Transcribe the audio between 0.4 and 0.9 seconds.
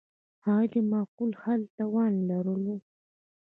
هغوی د